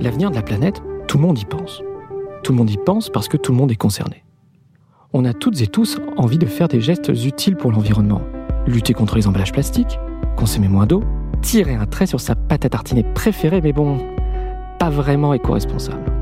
[0.00, 1.82] L'avenir de la planète, tout le monde y pense.
[2.42, 4.24] Tout le monde y pense parce que tout le monde est concerné.
[5.12, 8.22] On a toutes et tous envie de faire des gestes utiles pour l'environnement.
[8.68, 9.98] Lutter contre les emballages plastiques,
[10.36, 11.02] consommer moins d'eau,
[11.42, 13.98] tirer un trait sur sa pâte à tartiner préférée, mais bon,
[14.78, 16.12] pas vraiment éco-responsable.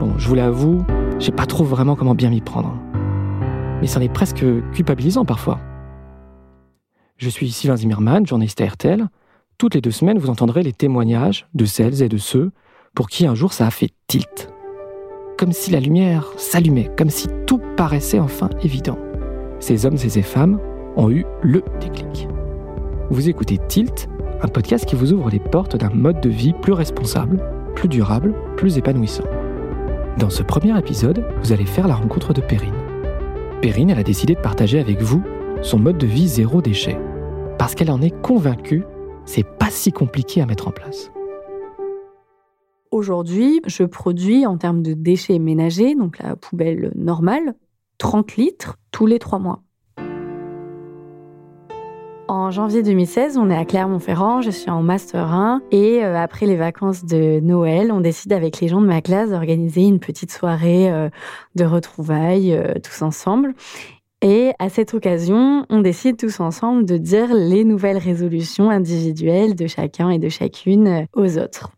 [0.00, 0.84] Bon, je vous l'avoue,
[1.20, 2.76] je sais pas trop vraiment comment bien m'y prendre.
[3.80, 5.60] Mais c'en est presque culpabilisant parfois.
[7.18, 9.06] Je suis Sylvain Zimmermann, journaliste à RTL.
[9.58, 12.50] Toutes les deux semaines, vous entendrez les témoignages de celles et de ceux
[12.96, 14.52] pour qui un jour ça a fait tilt.
[15.42, 18.96] Comme si la lumière s'allumait, comme si tout paraissait enfin évident.
[19.58, 20.60] Ces hommes et ces femmes
[20.94, 22.28] ont eu le déclic.
[23.10, 24.08] Vous écoutez Tilt,
[24.40, 27.42] un podcast qui vous ouvre les portes d'un mode de vie plus responsable,
[27.74, 29.24] plus durable, plus épanouissant.
[30.16, 32.78] Dans ce premier épisode, vous allez faire la rencontre de Perrine.
[33.60, 35.24] Perrine, elle a décidé de partager avec vous
[35.60, 37.00] son mode de vie zéro déchet.
[37.58, 38.84] Parce qu'elle en est convaincue,
[39.24, 41.10] c'est pas si compliqué à mettre en place.
[42.92, 47.54] Aujourd'hui, je produis en termes de déchets ménagers, donc la poubelle normale,
[47.96, 49.62] 30 litres tous les trois mois.
[52.28, 56.44] En janvier 2016, on est à Clermont-Ferrand, je suis en Master 1 et euh, après
[56.44, 60.30] les vacances de Noël, on décide avec les gens de ma classe d'organiser une petite
[60.30, 61.08] soirée euh,
[61.54, 63.54] de retrouvailles euh, tous ensemble.
[64.20, 69.66] Et à cette occasion, on décide tous ensemble de dire les nouvelles résolutions individuelles de
[69.66, 71.72] chacun et de chacune aux autres.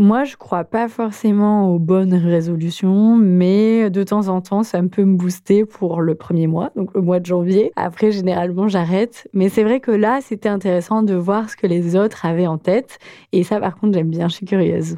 [0.00, 4.88] Moi, je crois pas forcément aux bonnes résolutions, mais de temps en temps, ça me
[4.88, 7.70] peut me booster pour le premier mois, donc le mois de janvier.
[7.76, 9.28] Après, généralement, j'arrête.
[9.34, 12.56] Mais c'est vrai que là, c'était intéressant de voir ce que les autres avaient en
[12.56, 12.98] tête.
[13.32, 14.96] Et ça, par contre, j'aime bien, je suis curieuse.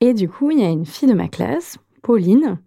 [0.00, 2.58] Et du coup, il y a une fille de ma classe, Pauline,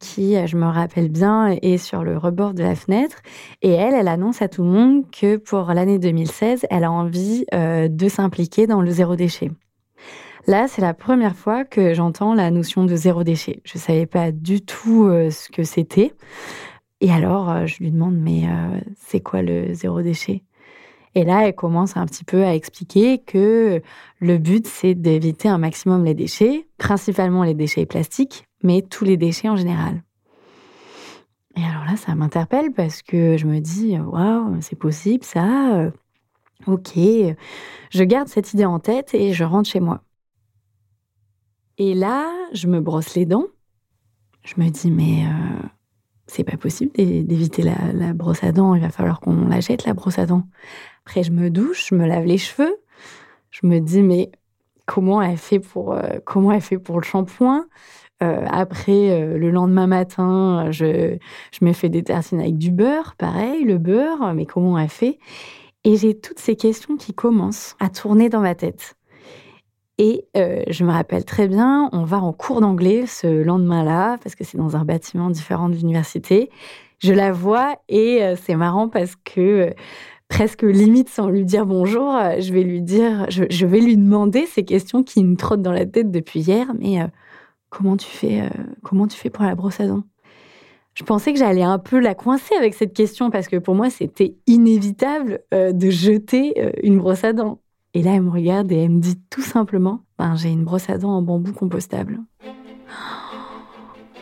[0.00, 3.22] qui, je me rappelle bien, est sur le rebord de la fenêtre.
[3.62, 7.46] Et elle, elle annonce à tout le monde que pour l'année 2016, elle a envie
[7.54, 9.50] euh, de s'impliquer dans le zéro déchet.
[10.46, 13.60] Là, c'est la première fois que j'entends la notion de zéro déchet.
[13.64, 16.14] Je ne savais pas du tout euh, ce que c'était.
[17.00, 20.44] Et alors, euh, je lui demande, mais euh, c'est quoi le zéro déchet?
[21.16, 23.82] Et là, elle commence un petit peu à expliquer que
[24.20, 29.16] le but, c'est d'éviter un maximum les déchets, principalement les déchets plastiques, mais tous les
[29.16, 30.04] déchets en général.
[31.56, 35.90] Et alors là, ça m'interpelle parce que je me dis, waouh, c'est possible ça?
[36.66, 36.92] Ok,
[37.90, 40.02] je garde cette idée en tête et je rentre chez moi.
[41.78, 43.46] Et là, je me brosse les dents.
[44.44, 45.66] Je me dis, mais euh,
[46.26, 48.74] c'est pas possible d'éviter la, brosse à dents.
[48.74, 50.44] Il va falloir qu'on la jette, la brosse à dents.
[51.04, 52.76] Après, je me douche, je me lave les cheveux.
[53.50, 54.30] Je me dis, mais
[54.86, 57.66] comment elle fait pour, euh, comment elle fait pour le shampoing?
[58.22, 61.18] Euh, Après, le lendemain matin, je,
[61.60, 63.16] me fais des tartines avec du beurre.
[63.18, 65.18] Pareil, le beurre, mais comment elle fait?
[65.84, 68.95] Et j'ai toutes ces questions qui commencent à tourner dans ma tête.
[69.98, 74.34] Et euh, je me rappelle très bien, on va en cours d'anglais ce lendemain-là, parce
[74.34, 76.50] que c'est dans un bâtiment différent de l'université.
[76.98, 79.70] Je la vois et euh, c'est marrant parce que euh,
[80.28, 84.64] presque limite sans lui dire bonjour, je vais lui dire, je, vais lui demander ces
[84.64, 86.66] questions qui me trottent dans la tête depuis hier.
[86.78, 86.98] Mais
[87.70, 88.42] comment tu fais,
[88.82, 90.02] comment tu fais pour la brosse à dents?
[90.94, 93.88] Je pensais que j'allais un peu la coincer avec cette question parce que pour moi,
[93.88, 97.60] c'était inévitable de jeter une brosse à dents.
[97.96, 100.90] Et là, elle me regarde et elle me dit tout simplement ben, J'ai une brosse
[100.90, 102.20] à dents en bambou compostable.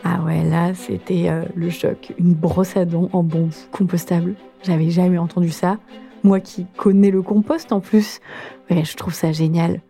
[0.01, 2.13] Ah ouais, là, c'était euh, le choc.
[2.17, 4.35] Une brosse à dents en bambou compostable.
[4.63, 5.77] J'avais jamais entendu ça.
[6.23, 8.21] Moi qui connais le compost en plus.
[8.69, 9.81] Je trouve ça génial.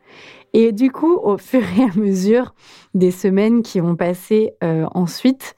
[0.54, 2.56] Et du coup, au fur et à mesure
[2.96, 5.56] des semaines qui vont passer euh, ensuite,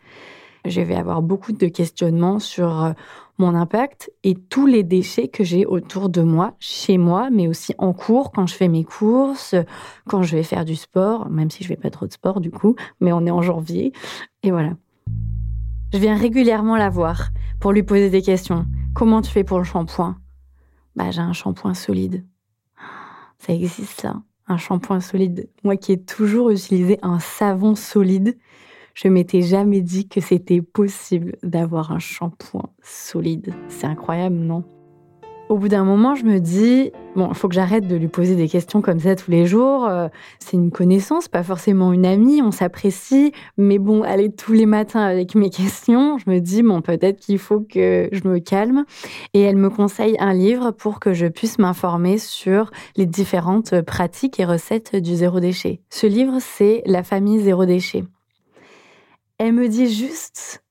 [0.66, 2.91] je vais avoir beaucoup de questionnements sur euh,
[3.37, 7.73] mon impact et tous les déchets que j'ai autour de moi, chez moi, mais aussi
[7.78, 9.55] en cours, quand je fais mes courses,
[10.07, 12.51] quand je vais faire du sport, même si je fais pas trop de sport du
[12.51, 13.93] coup, mais on est en janvier.
[14.43, 14.72] Et voilà.
[15.93, 17.29] Je viens régulièrement la voir
[17.59, 18.66] pour lui poser des questions.
[18.93, 20.17] Comment tu fais pour le shampoing?
[20.95, 22.25] Bah, j'ai un shampoing solide.
[23.37, 24.16] Ça existe ça,
[24.47, 25.47] un shampoing solide.
[25.63, 28.37] Moi qui ai toujours utilisé un savon solide,
[28.97, 33.53] je m'étais jamais dit que c'était possible d'avoir un shampoing solide.
[33.67, 34.64] C'est incroyable, non?
[35.49, 38.35] Au bout d'un moment, je me dis, bon, il faut que j'arrête de lui poser
[38.35, 39.85] des questions comme ça tous les jours.
[39.85, 40.08] Euh,
[40.40, 43.32] c'est une connaissance, pas forcément une amie, on s'apprécie.
[43.55, 47.38] Mais bon, aller tous les matins avec mes questions, je me dis, bon, peut-être qu'il
[47.38, 48.84] faut que je me calme.
[49.35, 54.40] Et elle me conseille un livre pour que je puisse m'informer sur les différentes pratiques
[54.40, 55.82] et recettes du zéro déchet.
[55.91, 58.03] Ce livre, c'est La famille zéro déchet.
[59.39, 60.63] Elle me dit juste,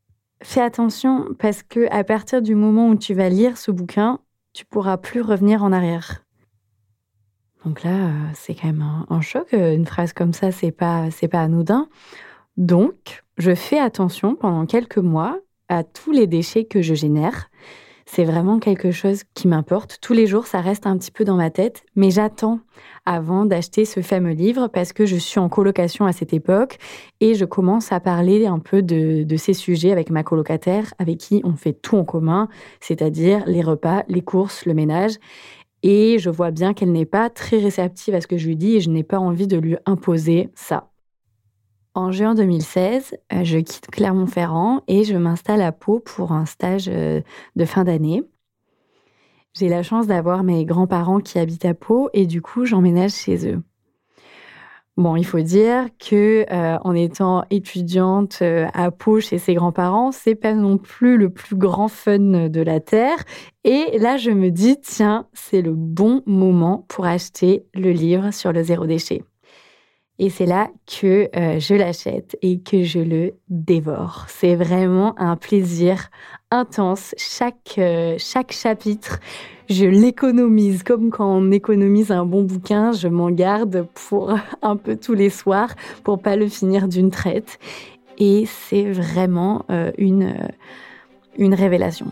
[0.43, 4.19] fais attention parce que à partir du moment où tu vas lire ce bouquin,
[4.53, 6.23] tu pourras plus revenir en arrière.
[7.65, 9.53] Donc là, c'est quand même un, choc.
[9.53, 11.89] Euh, une phrase comme ça, c'est pas, c'est pas anodin.
[12.57, 15.39] Donc, je fais attention pendant quelques mois
[15.69, 17.51] à tous les déchets que je génère.
[18.09, 19.99] C'est vraiment quelque chose qui m'importe.
[20.01, 22.61] Tous les jours, ça reste un petit peu dans ma tête, mais j'attends
[23.05, 26.79] avant d'acheter ce fameux livre parce que je suis en colocation à cette époque
[27.21, 31.41] et je commence à parler un peu de, ces sujets avec ma colocataire avec qui
[31.45, 32.49] on fait tout en commun,
[32.81, 35.17] c'est-à-dire les repas, les courses, le ménage.
[35.83, 38.77] Et je vois bien qu'elle n'est pas très réceptive à ce que je lui dis
[38.77, 40.91] et je n'ai pas envie de lui imposer ça.
[41.97, 46.91] En juin 2016, euh, je quitte Clermont-Ferrand et je m'installe à Pau pour un stage
[46.93, 47.23] euh,
[47.57, 48.23] de fin d'année.
[49.55, 53.51] J'ai la chance d'avoir mes grands-parents qui habitent à Pau et du coup, j'emménage chez
[53.51, 53.63] eux.
[54.99, 60.35] Bon, il faut dire que euh, en étant étudiante à Pau chez ses grands-parents, c'est
[60.35, 63.25] pas non plus le plus grand fun de la terre.
[63.65, 68.53] Et là, je me dis tiens, c'est le bon moment pour acheter le livre sur
[68.53, 69.23] le zéro déchet.
[70.19, 74.25] Et c'est là que euh, je l'achète et que je le dévore.
[74.29, 76.09] C'est vraiment un plaisir
[76.51, 77.15] intense.
[77.19, 79.21] Chaque, euh, chaque chapitre,
[79.69, 82.93] je l'économise comme quand on économise un bon bouquin.
[82.93, 87.59] Je m'en garde pour un peu tous les soirs pour pas le finir d'une traite.
[88.19, 90.35] Et c'est vraiment euh, une,
[91.37, 92.07] une révélation.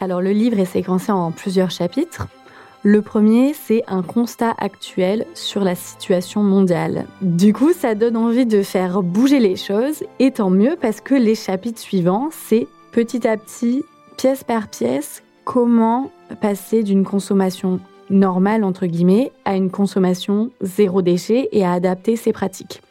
[0.00, 2.26] Alors le livre est séquencé en plusieurs chapitres.
[2.88, 7.06] Le premier, c'est un constat actuel sur la situation mondiale.
[7.20, 11.16] Du coup, ça donne envie de faire bouger les choses, et tant mieux parce que
[11.16, 13.82] les chapitres suivants, c'est petit à petit,
[14.16, 21.48] pièce par pièce, comment passer d'une consommation normale, entre guillemets, à une consommation zéro déchet
[21.50, 22.82] et à adapter ses pratiques.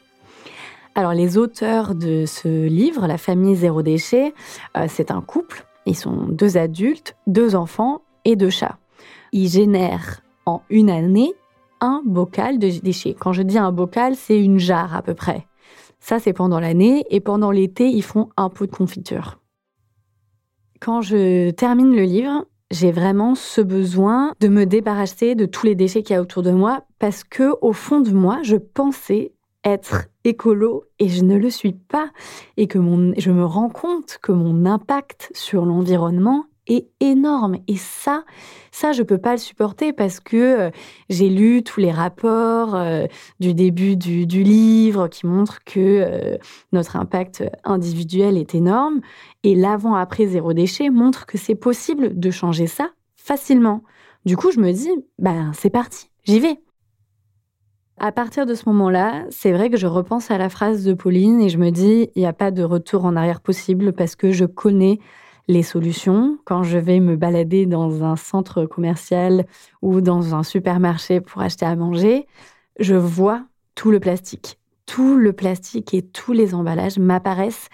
[0.95, 4.33] Alors les auteurs de ce livre, La famille zéro déchet,
[4.75, 5.65] euh, c'est un couple.
[5.85, 8.77] Ils sont deux adultes, deux enfants et deux chats
[9.35, 11.33] ils génèrent en une année
[11.81, 13.13] un bocal de déchets.
[13.19, 15.45] Quand je dis un bocal, c'est une jarre à peu près.
[15.99, 17.03] Ça, c'est pendant l'année.
[17.09, 19.39] Et pendant l'été, ils font un pot de confiture.
[20.79, 25.75] Quand je termine le livre, j'ai vraiment ce besoin de me débarrasser de tous les
[25.75, 29.33] déchets qu'il y a autour de moi parce que, au fond de moi, je pensais
[29.65, 32.09] être écolo et je ne le suis pas
[32.55, 32.79] et que
[33.17, 37.57] je me rends compte que mon impact sur l'environnement est énorme.
[37.67, 38.23] Et ça,
[38.71, 40.69] ça, je peux pas le supporter parce que euh,
[41.09, 43.05] j'ai lu tous les rapports euh,
[43.39, 46.37] du début du, livre qui montrent que euh,
[46.71, 49.01] notre impact individuel est énorme.
[49.43, 53.83] Et l'avant-après zéro déchet montre que c'est possible de changer ça facilement.
[54.25, 54.89] Du coup, je me dis,
[55.19, 56.59] ben, c'est parti, j'y vais.
[57.97, 61.39] À partir de ce moment-là, c'est vrai que je repense à la phrase de Pauline
[61.39, 64.31] et je me dis, il n'y a pas de retour en arrière possible parce que
[64.31, 64.99] je connais
[65.47, 66.37] les solutions.
[66.45, 69.45] Quand je vais me balader dans un centre commercial
[69.81, 72.27] ou dans un supermarché pour acheter à manger,
[72.79, 73.45] je vois
[73.75, 74.59] tout le plastique.
[74.85, 77.69] Tout le plastique et tous les emballages m'apparaissent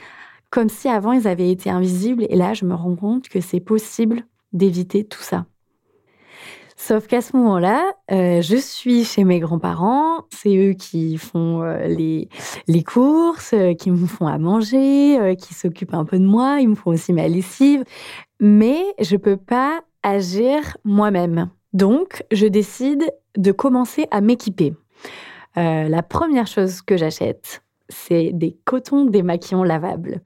[0.49, 2.25] comme si avant ils avaient été invisibles.
[2.29, 5.45] Et là, je me rends compte que c'est possible d'éviter tout ça.
[6.83, 11.85] Sauf qu'à ce moment-là, euh, je suis chez mes grands-parents, c'est eux qui font euh,
[11.85, 12.27] les,
[12.67, 16.69] les courses, euh, qui me font à manger, qui s'occupent un peu de moi, ils
[16.69, 17.83] me font aussi ma lessive,
[18.39, 21.51] mais je peux pas agir moi-même.
[21.73, 24.73] Donc, je décide de commencer à m'équiper.
[25.55, 30.21] la première chose que j'achète, c'est des cotons démaquillants lavables.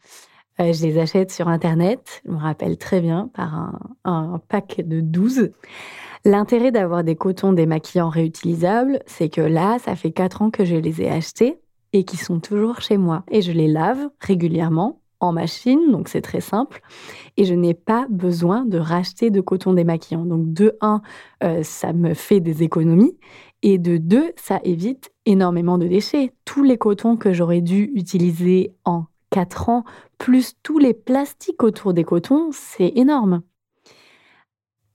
[0.60, 5.02] Je les achète sur Internet, je me rappelle très bien, par un, un pack de
[5.02, 5.52] 12.
[6.24, 10.76] L'intérêt d'avoir des cotons démaquillants réutilisables, c'est que là, ça fait 4 ans que je
[10.76, 11.60] les ai achetés
[11.94, 13.24] et qui sont toujours chez moi.
[13.30, 16.82] Et je les lave régulièrement en machine, donc c'est très simple.
[17.38, 20.26] Et je n'ai pas besoin de racheter de coton démaquillant.
[20.26, 21.02] Donc de 1,
[21.44, 23.18] euh, ça me fait des économies.
[23.62, 26.34] Et de 2, ça évite énormément de déchets.
[26.44, 29.84] Tous les cotons que j'aurais dû utiliser en 4 ans,
[30.18, 33.42] plus tous les plastiques autour des cotons, c'est énorme.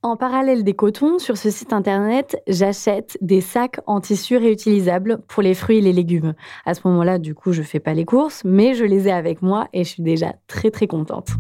[0.01, 5.43] En parallèle des cotons, sur ce site internet, j'achète des sacs en tissu réutilisables pour
[5.43, 6.33] les fruits et les légumes.
[6.65, 9.43] À ce moment-là, du coup, je fais pas les courses, mais je les ai avec
[9.43, 11.33] moi et je suis déjà très très contente.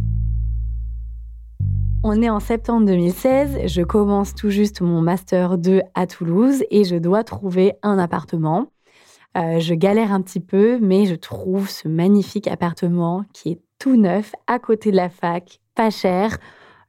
[2.02, 6.84] On est en septembre 2016, je commence tout juste mon master 2 à Toulouse et
[6.84, 8.66] je dois trouver un appartement.
[9.36, 13.96] Euh, je galère un petit peu, mais je trouve ce magnifique appartement qui est tout
[13.96, 16.38] neuf, à côté de la fac, pas cher,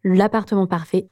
[0.03, 1.07] l'appartement parfait.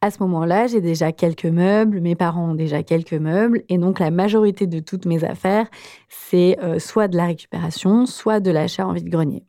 [0.00, 3.98] À ce moment-là, j'ai déjà quelques meubles, mes parents ont déjà quelques meubles, et donc
[3.98, 5.66] la majorité de toutes mes affaires,
[6.10, 9.44] c'est euh, soit de la récupération, soit de l'achat en vide-grenier.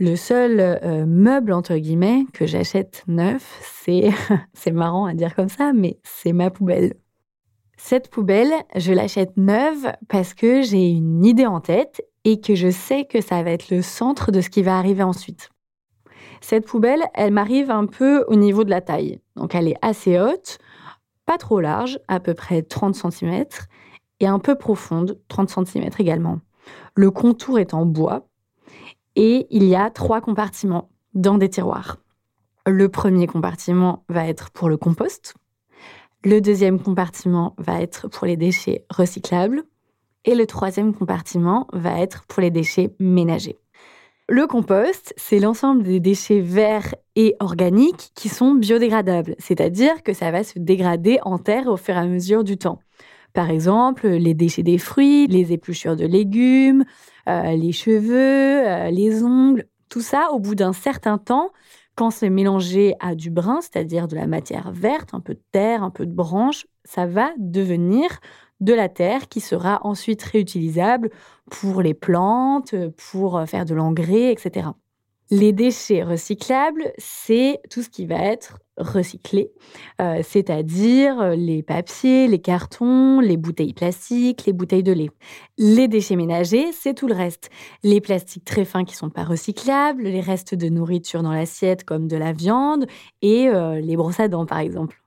[0.00, 4.10] Le seul euh, meuble, entre guillemets, que j'achète neuf, c'est,
[4.52, 6.94] c'est marrant à dire comme ça, mais c'est ma poubelle.
[7.84, 12.70] Cette poubelle, je l'achète neuve parce que j'ai une idée en tête et que je
[12.70, 15.50] sais que ça va être le centre de ce qui va arriver ensuite.
[16.40, 19.20] Cette poubelle, elle m'arrive un peu au niveau de la taille.
[19.34, 20.58] Donc elle est assez haute,
[21.26, 23.46] pas trop large, à peu près 30 cm,
[24.20, 26.38] et un peu profonde, 30 cm également.
[26.94, 28.28] Le contour est en bois
[29.16, 31.96] et il y a trois compartiments dans des tiroirs.
[32.64, 35.34] Le premier compartiment va être pour le compost.
[36.24, 39.64] Le deuxième compartiment va être pour les déchets recyclables.
[40.24, 43.58] Et le troisième compartiment va être pour les déchets ménagers.
[44.28, 50.30] Le compost, c'est l'ensemble des déchets verts et organiques qui sont biodégradables, c'est-à-dire que ça
[50.30, 52.78] va se dégrader en terre au fur et à mesure du temps.
[53.32, 56.84] Par exemple, les déchets des fruits, les épluchures de légumes,
[57.28, 61.50] euh, les cheveux, euh, les ongles, tout ça, au bout d'un certain temps,
[62.02, 65.84] quand c'est mélangé à du brun, c'est-à-dire de la matière verte, un peu de terre,
[65.84, 68.18] un peu de branche, ça va devenir
[68.58, 71.10] de la terre qui sera ensuite réutilisable
[71.48, 72.74] pour les plantes,
[73.12, 74.70] pour faire de l'engrais, etc.
[75.34, 79.50] Les déchets recyclables, c'est tout ce qui va être recyclé,
[80.02, 85.08] euh, c'est-à-dire les papiers, les cartons, les bouteilles plastiques, les bouteilles de lait.
[85.56, 87.48] Les déchets ménagers, c'est tout le reste.
[87.82, 91.84] Les plastiques très fins qui ne sont pas recyclables, les restes de nourriture dans l'assiette
[91.84, 92.84] comme de la viande
[93.22, 95.02] et euh, les brosses à dents par exemple.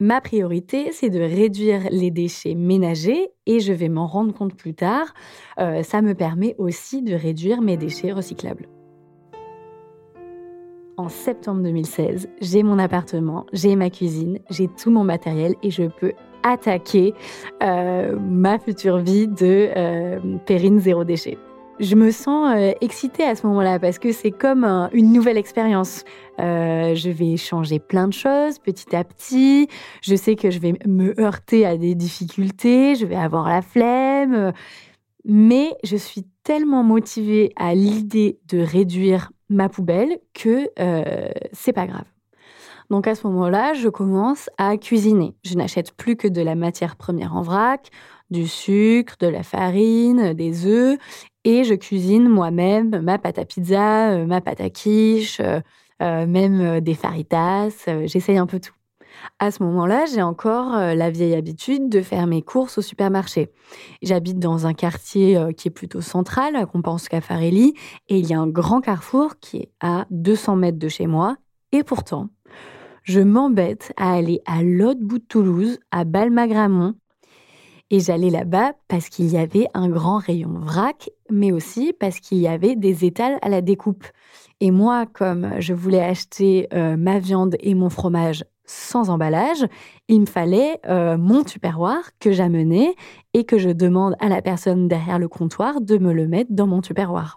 [0.00, 4.74] Ma priorité, c'est de réduire les déchets ménagers et je vais m'en rendre compte plus
[4.74, 5.14] tard.
[5.60, 8.66] Euh, ça me permet aussi de réduire mes déchets recyclables
[11.06, 12.28] en septembre 2016.
[12.40, 17.14] J'ai mon appartement, j'ai ma cuisine, j'ai tout mon matériel et je peux attaquer
[17.62, 21.38] euh, ma future vie de euh, Périne zéro déchet.
[21.78, 26.02] Je me sens euh, excitée à ce moment-là parce que c'est comme une nouvelle expérience.
[26.38, 29.68] je vais changer plein de choses petit à petit.
[30.02, 34.52] Je sais que je vais me heurter à des difficultés, je vais avoir la flemme,
[35.24, 41.86] mais je suis tellement motivée à l'idée de réduire ma poubelle que euh, c'est pas
[41.86, 42.04] grave.
[42.90, 45.34] Donc à ce moment-là, je commence à cuisiner.
[45.44, 47.90] Je n'achète plus que de la matière première en vrac,
[48.30, 50.98] du sucre, de la farine, des œufs,
[51.44, 56.80] et je cuisine moi-même ma pâte à pizza, euh, ma pâte à quiche, euh, même
[56.80, 57.86] des faritas.
[58.04, 58.74] J'essaye un peu tout.
[59.38, 63.50] À ce moment-là, j'ai encore euh, la vieille habitude de faire mes courses au supermarché.
[64.02, 67.74] J'habite dans un quartier euh, qui est plutôt central, à Compense Caffarelli,
[68.08, 71.36] et il y a un grand carrefour qui est à 200 mètres de chez moi.
[71.72, 72.28] Et pourtant,
[73.02, 76.94] je m'embête à aller à l'autre bout de Toulouse, à Balmagramont,
[77.90, 82.38] et j'allais là-bas parce qu'il y avait un grand rayon vrac, mais aussi parce qu'il
[82.38, 84.04] y avait des étals à la découpe.
[84.60, 89.64] Et moi, comme je voulais acheter euh, ma viande et mon fromage sans emballage,
[90.08, 92.94] il me fallait euh, mon tupperware que j'amenais
[93.34, 96.66] et que je demande à la personne derrière le comptoir de me le mettre dans
[96.66, 97.36] mon tupperware.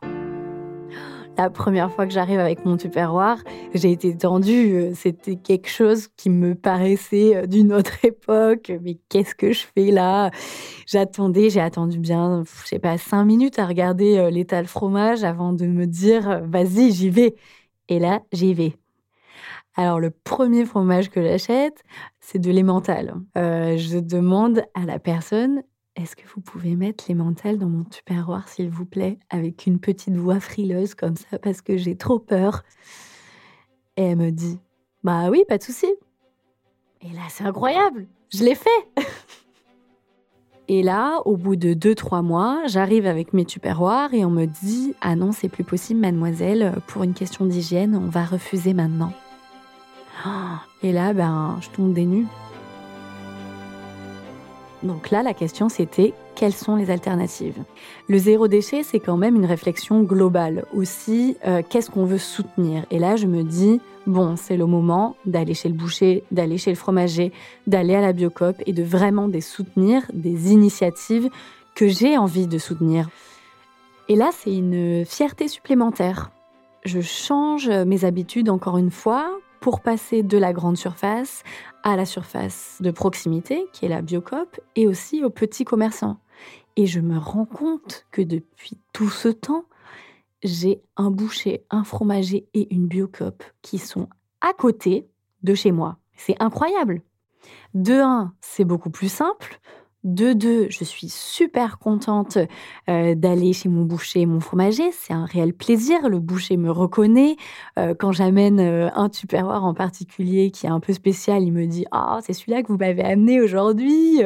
[1.38, 3.42] La première fois que j'arrive avec mon tupperware,
[3.74, 4.74] j'ai été tendue.
[4.74, 8.74] Euh, c'était quelque chose qui me paraissait euh, d'une autre époque.
[8.82, 10.32] Mais qu'est-ce que je fais là?
[10.86, 15.66] J'attendais, j'ai attendu bien, je sais pas, cinq minutes à regarder l'étal fromage avant de
[15.66, 17.36] me dire, vas-y, j'y vais.
[17.88, 18.74] Et là, j'y vais.
[19.80, 21.86] Alors, le premier fromage que j'achète,
[22.20, 23.16] c'est de l'emmental.
[23.38, 25.64] Euh, je demande à la personne
[25.96, 30.18] est-ce que vous pouvez mettre l'emmental dans mon tupperware, s'il vous plaît, avec une petite
[30.18, 32.66] voix frileuse comme ça, parce que j'ai trop peur.
[33.96, 34.60] Et elle me dit
[35.06, 35.88] Bah oui, pas de souci.
[37.00, 38.70] Et là, c'est incroyable, je l'ai fait.
[40.68, 44.94] Et là, au bout de 2-3 mois, j'arrive avec mes tupperwares et on me dit
[45.00, 49.14] Ah non, c'est plus possible, mademoiselle, pour une question d'hygiène, on va refuser maintenant.
[50.84, 52.28] Et là, ben, je tombe des nues.
[54.84, 57.58] Donc là, la question c'était quelles sont les alternatives?
[58.08, 60.64] Le zéro déchet, c'est quand même une réflexion globale.
[60.74, 62.86] Aussi, euh, qu'est-ce qu'on veut soutenir?
[62.92, 66.70] Et là, je me dis, bon, c'est le moment d'aller chez le boucher, d'aller chez
[66.70, 67.34] le fromager,
[67.68, 71.30] d'aller à la Biocop et de vraiment des soutenir des initiatives
[71.76, 73.10] que j'ai envie de soutenir.
[74.08, 76.32] Et là, c'est une fierté supplémentaire
[76.86, 81.44] je change mes habitudes encore une fois pour passer de la grande surface
[81.84, 86.20] à la surface de proximité, qui est la Biocop, et aussi aux petits commerçants.
[86.76, 89.66] Et je me rends compte que depuis tout ce temps,
[90.44, 94.08] j'ai un boucher, un fromager et une Biocop qui sont
[94.42, 95.10] à côté
[95.44, 95.98] de chez moi.
[96.16, 97.02] C'est incroyable.
[97.74, 99.60] De un, c'est beaucoup plus simple.
[100.06, 102.38] De deux, je suis super contente
[102.90, 104.94] euh, d'aller chez mon boucher, mon fromager.
[104.94, 106.08] C'est un réel plaisir.
[106.08, 107.36] Le boucher me reconnaît.
[107.78, 111.66] Euh, quand j'amène euh, un tupperware en particulier qui est un peu spécial, il me
[111.66, 114.22] dit Ah, c'est celui-là que vous m'avez amené aujourd'hui.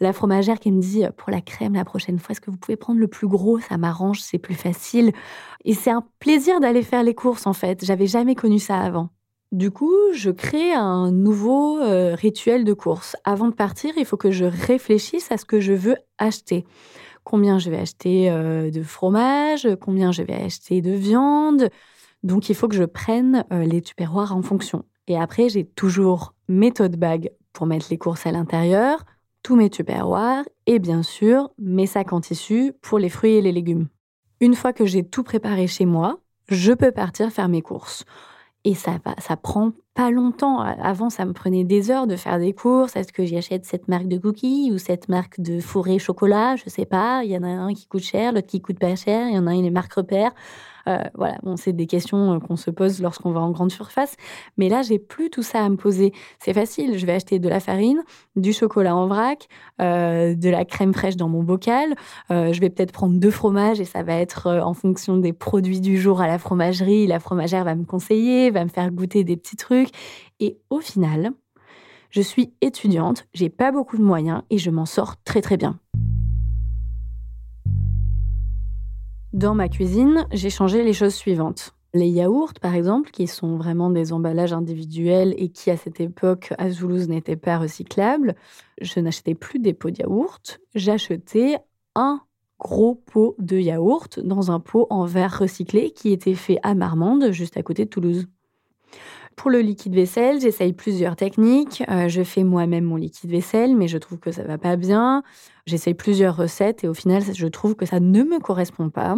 [0.00, 2.76] La fromagère qui me dit Pour la crème, la prochaine fois, est-ce que vous pouvez
[2.76, 3.60] prendre le plus gros?
[3.60, 5.12] Ça m'arrange, c'est plus facile.
[5.66, 7.84] Et c'est un plaisir d'aller faire les courses, en fait.
[7.84, 9.10] J'avais jamais connu ça avant.
[9.52, 13.16] Du coup, je crée un nouveau euh, rituel de course.
[13.24, 16.64] Avant de partir, il faut que je réfléchisse à ce que je veux acheter.
[17.24, 21.68] Combien je vais acheter euh, de fromage, combien je vais acheter de viande.
[22.22, 24.84] Donc, il faut que je prenne euh, les tupperwares en fonction.
[25.08, 29.04] Et après, j'ai toujours mes tote bags pour mettre les courses à l'intérieur,
[29.42, 33.52] tous mes tupperwares et bien sûr mes sacs en tissu pour les fruits et les
[33.52, 33.88] légumes.
[34.40, 38.04] Une fois que j'ai tout préparé chez moi, je peux partir faire mes courses.
[38.64, 40.60] Et ça, ça prend pas longtemps.
[40.60, 42.94] Avant, ça me prenait des heures de faire des courses.
[42.94, 46.56] Est-ce que j'achète cette marque de cookies ou cette marque de fourré chocolat?
[46.56, 47.22] Je sais pas.
[47.24, 49.28] Il y en a un qui coûte cher, l'autre qui coûte pas cher.
[49.28, 50.32] Il y en a un, il est marque repère.
[50.90, 54.16] Euh, voilà, bon, c'est des questions euh, qu'on se pose lorsqu'on va en grande surface.
[54.56, 56.12] Mais là, j'ai plus tout ça à me poser.
[56.38, 56.98] C'est facile.
[56.98, 58.02] Je vais acheter de la farine,
[58.36, 59.48] du chocolat en vrac,
[59.80, 61.94] euh, de la crème fraîche dans mon bocal.
[62.30, 65.98] je vais peut-être prendre deux fromages et ça va être en fonction des produits du
[65.98, 67.06] jour à la fromagerie.
[67.06, 69.90] La fromagère va me conseiller, va me faire goûter des petits trucs.
[70.40, 71.32] Et au final,
[72.10, 75.78] je suis étudiante, j'ai pas beaucoup de moyens et je m'en sors très très bien.
[79.32, 81.76] Dans ma cuisine, j'ai changé les choses suivantes.
[81.94, 86.52] Les yaourts, par exemple, qui sont vraiment des emballages individuels et qui, à cette époque,
[86.58, 88.34] à Toulouse, n'étaient pas recyclables,
[88.80, 91.58] je n'achetais plus des pots de yaourt, j'achetais
[91.94, 92.20] un
[92.58, 97.30] gros pot de yaourt dans un pot en verre recyclé qui était fait à Marmande,
[97.30, 98.26] juste à côté de Toulouse.
[99.40, 101.82] Pour le liquide vaisselle, j'essaye plusieurs techniques.
[101.88, 105.22] Euh, je fais moi-même mon liquide vaisselle, mais je trouve que ça va pas bien.
[105.64, 109.16] J'essaye plusieurs recettes et au final, je trouve que ça ne me correspond pas.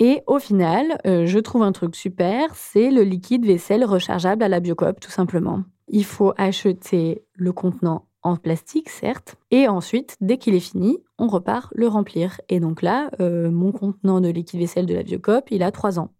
[0.00, 4.48] Et au final, euh, je trouve un truc super, c'est le liquide vaisselle rechargeable à
[4.48, 5.62] la Biocop, tout simplement.
[5.88, 11.28] Il faut acheter le contenant en plastique, certes, et ensuite, dès qu'il est fini, on
[11.28, 12.38] repart le remplir.
[12.50, 15.98] Et donc là, euh, mon contenant de liquide vaisselle de la Biocop, il a trois
[15.98, 16.10] ans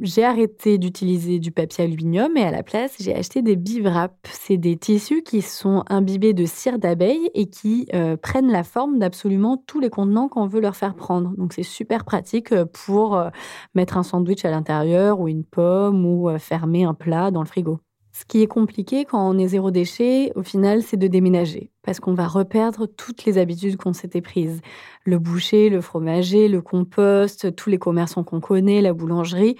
[0.00, 4.14] j'ai arrêté d'utiliser du papier aluminium et à la place, j'ai acheté des bivraps.
[4.24, 8.98] C'est des tissus qui sont imbibés de cire d'abeille et qui euh, prennent la forme
[8.98, 11.34] d'absolument tous les contenants qu'on veut leur faire prendre.
[11.36, 13.28] Donc c'est super pratique euh, pour euh,
[13.74, 17.80] mettre un sandwich à l'intérieur ou une pomme ou fermer un plat dans le frigo.
[18.12, 21.98] Ce qui est compliqué quand on est zéro déchet, au final, c'est de déménager, parce
[21.98, 24.60] qu'on va reperdre toutes les habitudes qu'on s'était prises.
[25.04, 29.56] Le boucher, le fromager, le compost, tous les commerçants qu'on connaît, la boulangerie.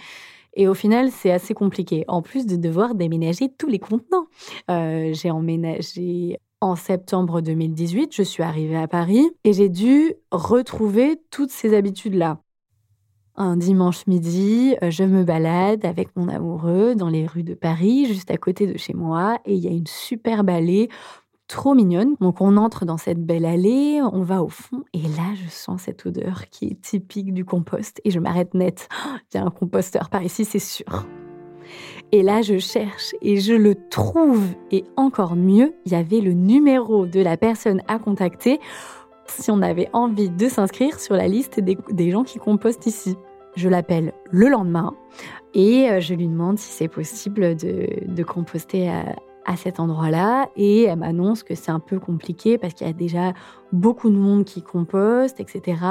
[0.54, 4.26] Et au final, c'est assez compliqué, en plus de devoir déménager tous les contenants.
[4.70, 11.20] Euh, j'ai emménagé en septembre 2018, je suis arrivée à Paris et j'ai dû retrouver
[11.30, 12.41] toutes ces habitudes-là.
[13.42, 18.07] Un dimanche midi, euh, je me balade avec mon amoureux dans les rues de Paris,
[18.07, 20.88] juste à côté de chez moi, et il y a une superbe allée
[21.48, 22.14] trop mignonne.
[22.20, 25.83] Donc on entre dans cette belle allée, on va au fond, et là je sens
[25.83, 28.88] cette odeur qui est typique du compost, et je m'arrête net.
[29.35, 31.05] Il y a un composteur par ici, c'est sûr.
[32.12, 34.44] Et là, je cherche et je le trouve.
[34.70, 38.61] Et encore mieux, il y avait le numéro de la personne à contacter
[39.26, 43.16] si on avait envie de s'inscrire sur la liste des, gens qui compostent ici.
[43.56, 44.94] Je l'appelle le lendemain
[45.54, 50.84] et euh, je lui demande si c'est possible de, composter à, à cet endroit-là et
[50.84, 53.32] elle m'annonce que c'est un peu compliqué parce qu'il y a déjà
[53.72, 55.82] beaucoup de monde qui composte, etc.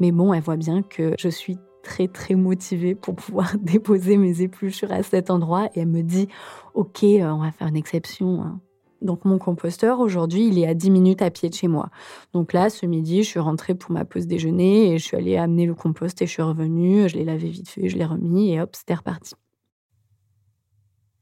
[0.00, 4.42] Mais bon, elle voit bien que je suis très très motivée pour pouvoir déposer mes
[4.42, 6.28] épluchures à cet endroit et elle me dit
[6.74, 8.60] ok, euh, on va faire une exception.
[9.00, 11.90] Donc mon composteur, aujourd'hui, il est à 10 minutes à pied de chez moi.
[12.32, 15.36] Donc là, ce midi, je suis rentrée pour ma pause déjeuner et je suis allée
[15.36, 18.52] amener le compost et je suis revenue, je l'ai lavé vite fait, je l'ai remis
[18.52, 19.34] et hop, c'était reparti.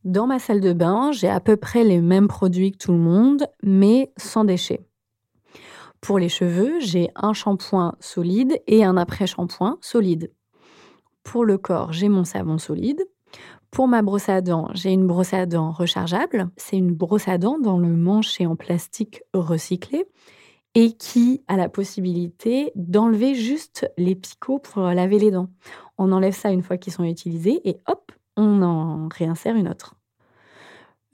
[0.04, 2.98] Dans ma salle de bain, j'ai à peu près les mêmes produits que tout le
[2.98, 4.86] monde, mais sans déchets.
[6.00, 10.32] Pour les cheveux, j'ai un shampoing solide et un après-shampoing solide.
[11.24, 13.02] Pour le corps, j'ai mon savon solide.
[13.76, 16.48] Pour ma brosse à dents, j'ai une brosse à dents rechargeable.
[16.56, 20.06] C'est une brosse à dents dont le manche est en plastique recyclé.
[20.74, 25.50] et qui a la possibilité d'enlever juste les picots pour laver les dents.
[25.98, 29.94] On enlève ça une fois qu'ils sont utilisés et hop, on en réinsère une autre.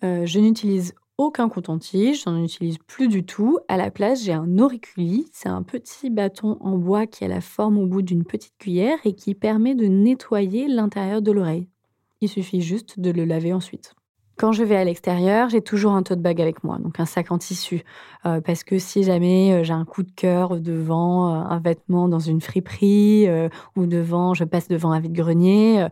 [0.05, 3.59] Euh, je n'utilise aucun coton-tige, j'en utilise plus du tout.
[3.67, 7.41] À la place, j'ai un auriculi, c'est un petit bâton en bois qui a la
[7.41, 11.72] forme au bout d'une petite cuillère et qui permet de nettoyer l'intérieur de l'oreille.
[12.23, 13.95] Il suffit juste de le laver ensuite.
[14.39, 17.31] Quand je vais à l'extérieur, j'ai toujours un tote bag avec moi, donc un sac
[17.33, 17.85] en tissu,
[18.27, 22.09] euh, parce que si jamais euh, j'ai un coup de cœur devant euh, un vêtement
[22.09, 23.29] dans une friperie
[23.77, 25.87] ou devant, je passe devant un vide-grenier,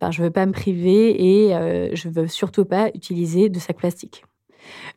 [0.00, 4.24] ben, je veux pas me priver et je veux surtout pas utiliser de sac plastique.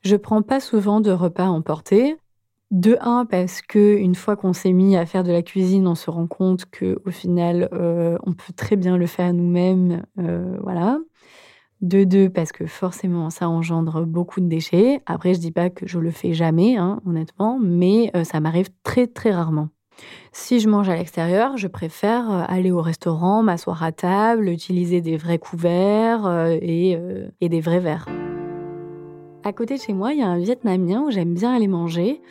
[0.03, 2.15] Je prends pas souvent de repas à emporter.
[2.69, 5.95] De un, parce que une fois qu'on s'est mis à faire de la cuisine, on
[5.95, 10.03] se rend compte que au final, on peut très bien le faire nous-mêmes,
[10.61, 10.99] voilà.
[11.81, 14.99] De deux, parce que forcément, ça engendre beaucoup de déchets.
[15.05, 18.69] Après, je dis pas que je le fais jamais, hein, honnêtement, mais euh, ça m'arrive
[18.81, 19.69] très, très rarement.
[20.31, 25.01] Si je mange à l'extérieur, je préfère euh, aller au restaurant, m'asseoir à table, utiliser
[25.01, 26.97] des vrais couverts euh, et,
[27.41, 28.07] et des vrais verres.
[29.43, 32.21] À côté de chez moi, il y a un Vietnamien où j'aime bien aller manger.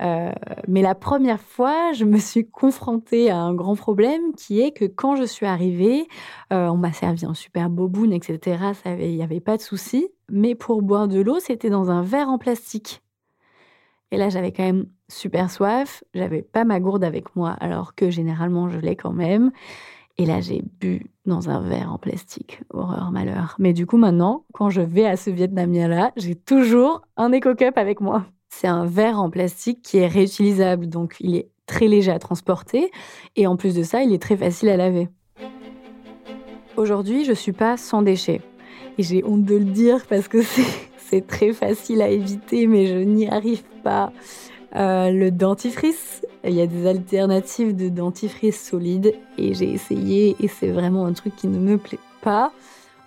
[0.00, 0.32] Euh,
[0.66, 4.86] mais la première fois, je me suis confrontée à un grand problème qui est que
[4.86, 6.06] quand je suis arrivée,
[6.52, 8.72] euh, on m'a servi un super boboon, etc.
[8.86, 10.08] Il n'y avait pas de souci.
[10.30, 13.02] Mais pour boire de l'eau, c'était dans un verre en plastique.
[14.12, 16.02] Et là, j'avais quand même super soif.
[16.14, 19.52] J'avais pas ma gourde avec moi, alors que généralement, je l'ai quand même.
[20.18, 22.60] Et là, j'ai bu dans un verre en plastique.
[22.70, 23.56] Horreur, malheur.
[23.58, 28.00] Mais du coup, maintenant, quand je vais à ce Vietnamien-là, j'ai toujours un éco-cup avec
[28.00, 28.26] moi.
[28.50, 32.90] C'est un verre en plastique qui est réutilisable, donc il est très léger à transporter
[33.36, 35.08] et en plus de ça, il est très facile à laver.
[36.76, 38.42] Aujourd'hui, je suis pas sans déchets
[38.98, 40.42] et j'ai honte de le dire parce que
[40.98, 44.12] c'est très facile à éviter, mais je n'y arrive pas.
[44.76, 50.48] Euh, le dentifrice, il y a des alternatives de dentifrice solide et j'ai essayé et
[50.48, 52.52] c'est vraiment un truc qui ne me plaît pas.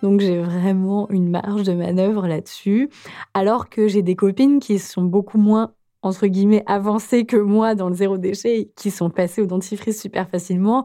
[0.04, 2.90] Donc j'ai vraiment une marge de manœuvre là-dessus.
[3.32, 7.88] Alors que j'ai des copines qui sont beaucoup moins entre guillemets avancées que moi dans
[7.88, 10.84] le zéro déchet qui sont passées au dentifrice super facilement.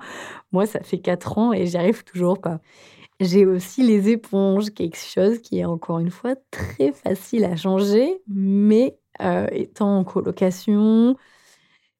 [0.53, 2.61] Moi, ça fait 4 ans et j'y arrive toujours pas.
[3.19, 8.21] J'ai aussi les éponges, quelque chose qui est encore une fois très facile à changer,
[8.25, 11.17] mais euh, étant en colocation,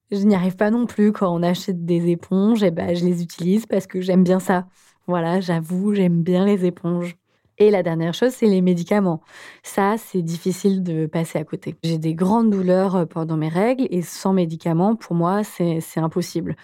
[0.10, 3.22] je n'y arrive pas non plus quand on achète des éponges, et ben je les
[3.22, 4.68] utilise parce que j'aime bien ça.
[5.10, 7.18] Voilà, j'avoue, j'aime bien les éponges.
[7.58, 9.22] Et la dernière chose, c'est les médicaments.
[9.64, 11.76] Ça, c'est difficile de passer à côté.
[11.82, 16.56] J'ai des grandes douleurs euh, pendant mes règles et sans médicaments, pour moi, c'est impossible.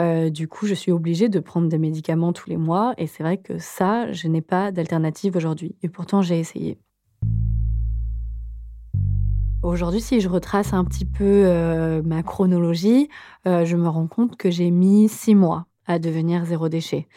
[0.00, 3.22] Euh, du coup, je suis obligée de prendre des médicaments tous les mois et c'est
[3.22, 5.74] vrai que ça, je n'ai pas d'alternative aujourd'hui.
[5.82, 6.76] Et pourtant, j'ai essayé.
[9.62, 13.08] Aujourd'hui, si je retrace un petit peu euh, ma chronologie,
[13.46, 17.08] je me rends compte que j'ai mis six mois à devenir zéro déchet.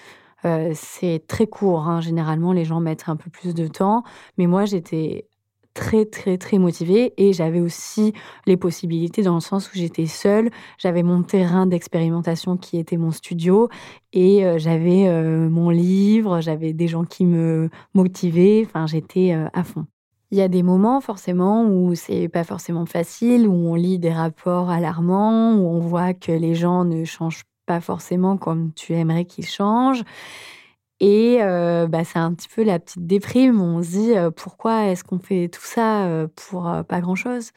[0.46, 1.88] Euh, c'est très court.
[1.88, 2.02] Hein.
[2.02, 4.04] Généralement, les gens mettent un peu plus de temps.
[4.38, 5.28] Mais moi, j'étais
[5.74, 8.14] très, très, très motivée et j'avais aussi
[8.48, 10.50] les possibilités dans le sens où j'étais seule.
[10.80, 13.70] J'avais mon terrain d'expérimentation qui était mon studio
[14.14, 18.64] et euh, j'avais euh, mon livre, j'avais des gens qui me motivaient.
[18.66, 19.86] Enfin, j'étais à fond.
[20.32, 24.12] Il y a des moments forcément où c'est pas forcément facile, où on lit des
[24.12, 29.26] rapports alarmants, où on voit que les gens ne changent pas forcément comme tu aimerais
[29.26, 30.04] qu'il change.
[31.00, 33.62] Et euh, bah, c'est un petit peu la petite déprime.
[33.62, 37.52] On se dit euh, pourquoi est-ce qu'on fait tout ça euh, pour pas grand-chose?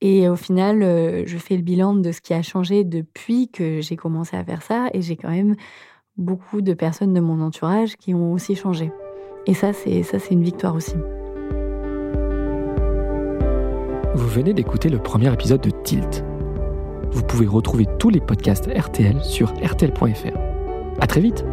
[0.00, 0.80] Et au final,
[1.26, 4.60] je fais le bilan de ce qui a changé depuis que j'ai commencé à faire
[4.60, 4.88] ça.
[4.92, 5.54] Et j'ai quand même
[6.18, 8.92] beaucoup de personnes de mon entourage qui ont aussi changé.
[9.46, 10.96] Et ça, c'est ça, c'est une victoire aussi.
[14.14, 16.22] Vous venez d'écouter le premier épisode de Tilt
[17.14, 20.36] vous pouvez retrouver tous les podcasts RTL sur rtl.fr.
[21.00, 21.44] À très vite!